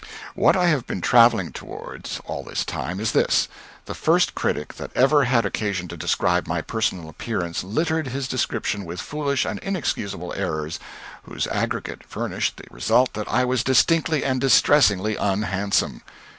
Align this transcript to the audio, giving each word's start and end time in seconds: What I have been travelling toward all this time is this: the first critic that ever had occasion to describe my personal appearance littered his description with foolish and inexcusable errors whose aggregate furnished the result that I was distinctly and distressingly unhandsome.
What 0.33 0.55
I 0.55 0.65
have 0.65 0.87
been 0.87 0.99
travelling 0.99 1.51
toward 1.51 2.09
all 2.25 2.41
this 2.43 2.65
time 2.65 2.99
is 2.99 3.11
this: 3.11 3.47
the 3.85 3.93
first 3.93 4.33
critic 4.33 4.73
that 4.77 4.89
ever 4.95 5.25
had 5.25 5.45
occasion 5.45 5.87
to 5.89 5.95
describe 5.95 6.47
my 6.47 6.59
personal 6.63 7.07
appearance 7.07 7.63
littered 7.63 8.07
his 8.07 8.27
description 8.27 8.83
with 8.83 8.99
foolish 8.99 9.45
and 9.45 9.59
inexcusable 9.59 10.33
errors 10.33 10.79
whose 11.21 11.45
aggregate 11.45 12.03
furnished 12.03 12.57
the 12.57 12.65
result 12.71 13.13
that 13.13 13.27
I 13.31 13.45
was 13.45 13.63
distinctly 13.63 14.23
and 14.25 14.41
distressingly 14.41 15.17
unhandsome. 15.17 16.01